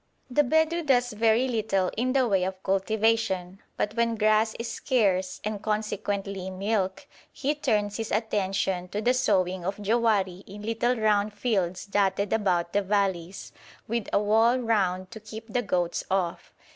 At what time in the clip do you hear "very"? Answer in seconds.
1.13-1.47